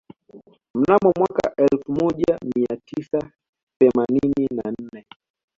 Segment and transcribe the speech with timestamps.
[0.75, 3.31] Mnamo mwaka elfu moja mia tisa
[3.79, 5.05] themanini na nne